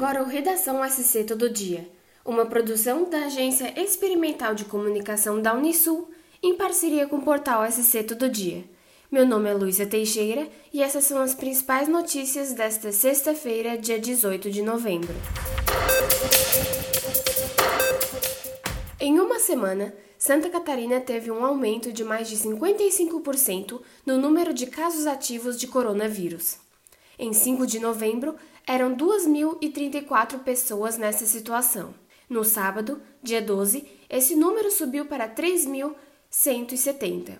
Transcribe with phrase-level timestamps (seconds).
[0.00, 1.86] agora o Redação SC Todo Dia,
[2.24, 6.10] uma produção da Agência Experimental de Comunicação da Unisul,
[6.42, 8.64] em parceria com o portal SC Todo Dia.
[9.12, 14.50] Meu nome é Luísa Teixeira e essas são as principais notícias desta sexta-feira, dia 18
[14.50, 15.14] de novembro.
[18.98, 24.66] Em uma semana, Santa Catarina teve um aumento de mais de 55% no número de
[24.66, 26.69] casos ativos de coronavírus.
[27.22, 28.34] Em 5 de novembro,
[28.66, 31.94] eram 2.034 pessoas nessa situação.
[32.26, 37.36] No sábado, dia 12, esse número subiu para 3.170.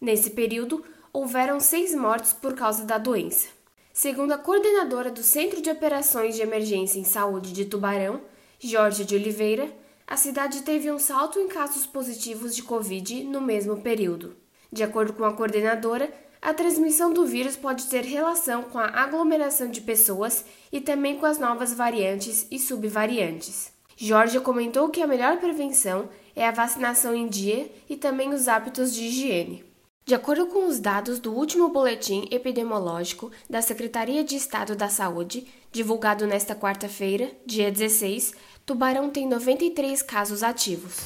[0.00, 3.48] Nesse período, houveram seis mortes por causa da doença.
[3.92, 8.22] Segundo a coordenadora do Centro de Operações de Emergência em Saúde de Tubarão,
[8.58, 9.70] Jorge de Oliveira,
[10.06, 14.34] a cidade teve um salto em casos positivos de Covid no mesmo período.
[14.72, 16.10] De acordo com a coordenadora,
[16.42, 21.24] a transmissão do vírus pode ter relação com a aglomeração de pessoas e também com
[21.24, 23.70] as novas variantes e subvariantes.
[23.96, 28.92] Jorge comentou que a melhor prevenção é a vacinação em dia e também os hábitos
[28.92, 29.64] de higiene.
[30.04, 35.46] De acordo com os dados do último boletim epidemiológico da Secretaria de Estado da Saúde,
[35.70, 38.34] divulgado nesta quarta-feira, dia 16,
[38.66, 41.02] Tubarão tem 93 casos ativos.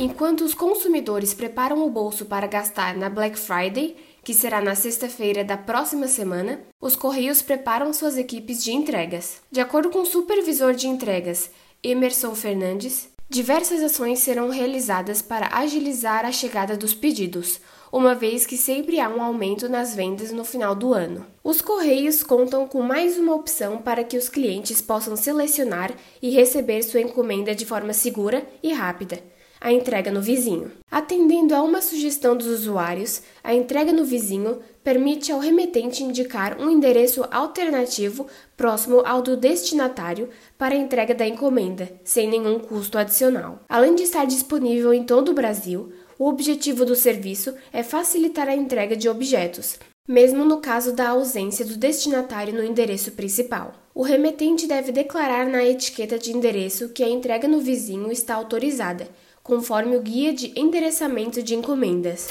[0.00, 5.42] Enquanto os consumidores preparam o bolso para gastar na Black Friday, que será na sexta-feira
[5.42, 9.40] da próxima semana, os Correios preparam suas equipes de entregas.
[9.50, 11.50] De acordo com o supervisor de entregas,
[11.82, 18.56] Emerson Fernandes, diversas ações serão realizadas para agilizar a chegada dos pedidos, uma vez que
[18.56, 21.26] sempre há um aumento nas vendas no final do ano.
[21.42, 26.84] Os Correios contam com mais uma opção para que os clientes possam selecionar e receber
[26.84, 29.20] sua encomenda de forma segura e rápida
[29.60, 30.70] a entrega no vizinho.
[30.90, 36.70] Atendendo a uma sugestão dos usuários, a entrega no vizinho permite ao remetente indicar um
[36.70, 43.60] endereço alternativo próximo ao do destinatário para a entrega da encomenda, sem nenhum custo adicional.
[43.68, 48.56] Além de estar disponível em todo o Brasil, o objetivo do serviço é facilitar a
[48.56, 49.78] entrega de objetos,
[50.08, 53.74] mesmo no caso da ausência do destinatário no endereço principal.
[53.94, 59.08] O remetente deve declarar na etiqueta de endereço que a entrega no vizinho está autorizada
[59.48, 62.28] conforme o Guia de Endereçamento de Encomendas.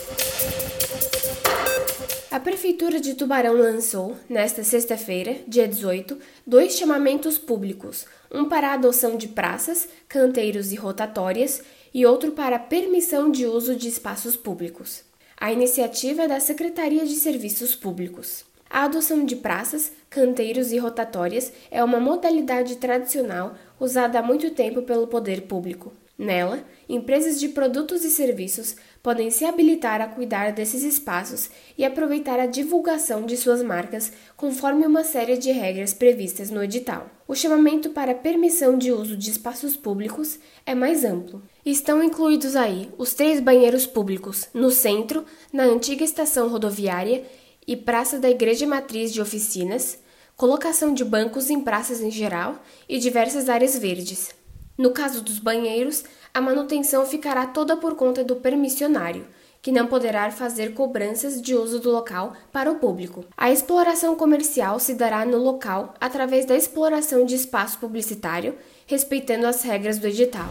[2.30, 8.74] A Prefeitura de Tubarão lançou, nesta sexta-feira, dia 18, dois chamamentos públicos: um para a
[8.76, 15.02] adoção de praças, canteiros e rotatórias e outro para permissão de uso de espaços públicos.
[15.36, 18.46] A iniciativa é da Secretaria de Serviços Públicos.
[18.70, 24.84] A adoção de praças, canteiros e rotatórias é uma modalidade tradicional usada há muito tempo
[24.84, 25.92] pelo poder público.
[26.18, 31.48] Nela, empresas de produtos e serviços podem se habilitar a cuidar desses espaços
[31.78, 37.08] e aproveitar a divulgação de suas marcas conforme uma série de regras previstas no edital.
[37.28, 41.44] O chamamento para permissão de uso de espaços públicos é mais amplo.
[41.64, 45.24] Estão incluídos aí os três banheiros públicos no centro,
[45.54, 47.24] na antiga estação rodoviária
[47.68, 50.00] e praça da Igreja Matriz de Oficinas,
[50.36, 54.37] colocação de bancos em praças em geral e diversas áreas verdes.
[54.78, 59.26] No caso dos banheiros, a manutenção ficará toda por conta do permissionário,
[59.60, 63.26] que não poderá fazer cobranças de uso do local para o público.
[63.36, 68.56] A exploração comercial se dará no local através da exploração de espaço publicitário,
[68.86, 70.48] respeitando as regras do edital.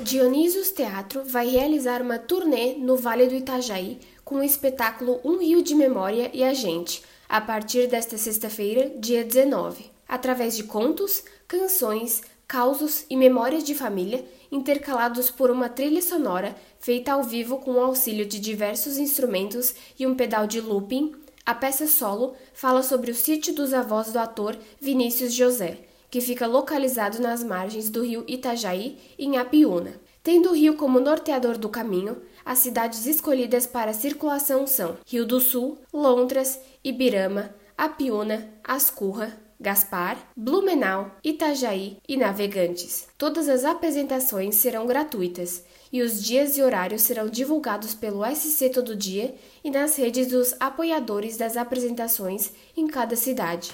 [0.00, 5.62] Dionysos Teatro vai realizar uma turnê no Vale do Itajaí com o espetáculo Um Rio
[5.62, 12.22] de Memória e a Gente, a partir desta sexta-feira, dia 19 através de contos, canções,
[12.48, 17.80] causos e memórias de família, intercalados por uma trilha sonora feita ao vivo com o
[17.80, 21.14] auxílio de diversos instrumentos e um pedal de looping.
[21.44, 25.78] A peça solo fala sobre o sítio dos avós do ator Vinícius José,
[26.10, 30.00] que fica localizado nas margens do rio Itajaí, em Apiúna.
[30.22, 35.40] Tendo o rio como norteador do caminho, as cidades escolhidas para circulação são Rio do
[35.40, 43.08] Sul, Lontras, Ibirama, Apiúna, Ascurra, Gaspar, Blumenau, Itajaí e Navegantes.
[43.18, 48.94] Todas as apresentações serão gratuitas e os dias e horários serão divulgados pelo SC Todo
[48.94, 49.34] Dia
[49.64, 53.72] e nas redes dos apoiadores das apresentações em cada cidade.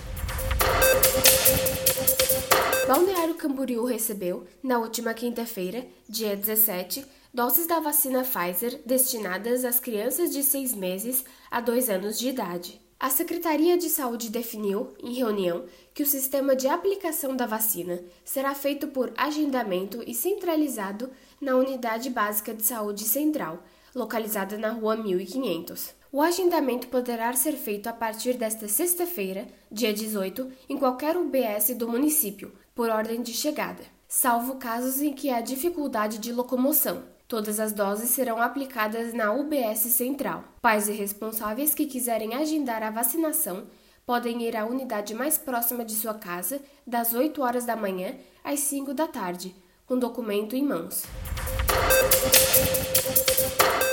[2.87, 10.31] Balneário Camboriú recebeu, na última quinta-feira, dia 17, doses da vacina Pfizer destinadas às crianças
[10.31, 12.84] de seis meses a dois anos de idade.
[13.05, 18.55] A Secretaria de Saúde definiu, em reunião, que o sistema de aplicação da vacina será
[18.55, 23.63] feito por agendamento e centralizado na Unidade Básica de Saúde Central,
[23.95, 25.91] localizada na Rua 1500.
[26.11, 31.87] O agendamento poderá ser feito a partir desta sexta-feira, dia 18, em qualquer UBS do
[31.87, 37.14] município, por ordem de chegada, salvo casos em que há dificuldade de locomoção.
[37.27, 40.45] Todas as doses serão aplicadas na UBS Central.
[40.61, 43.65] Pais e responsáveis que quiserem agendar a vacinação
[44.05, 48.61] podem ir à unidade mais próxima de sua casa das 8 horas da manhã às
[48.61, 49.57] 5 da tarde,
[49.87, 51.05] com documento em mãos.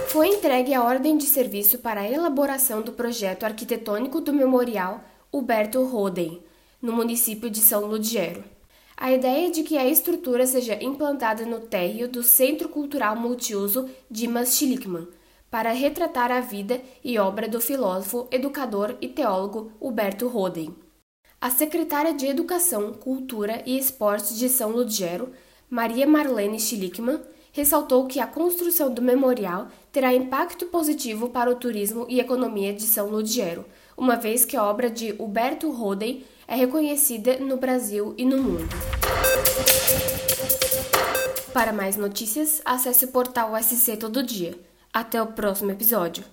[0.09, 5.01] Foi entregue a ordem de serviço para a elaboração do projeto arquitetônico do Memorial
[5.31, 6.43] Huberto Roden,
[6.81, 8.43] no município de São Ludgero.
[9.01, 14.55] A ideia de que a estrutura seja implantada no térreo do Centro Cultural Multiuso Dimas
[14.55, 15.07] Schlickmann,
[15.49, 20.75] para retratar a vida e obra do filósofo, educador e teólogo Huberto Roden.
[21.41, 25.31] A secretária de Educação, Cultura e Esportes de São Ludgero,
[25.67, 27.21] Maria Marlene Schlickmann,
[27.51, 32.83] ressaltou que a construção do memorial terá impacto positivo para o turismo e economia de
[32.83, 33.65] São Ludgero,
[34.01, 38.67] uma vez que a obra de Huberto Roden é reconhecida no Brasil e no mundo.
[41.53, 44.57] Para mais notícias, acesse o portal SC Todo Dia.
[44.91, 46.23] Até o próximo episódio.